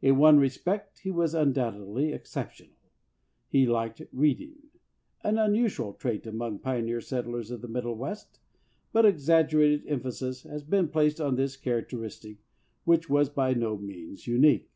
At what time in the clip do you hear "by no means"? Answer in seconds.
13.28-14.26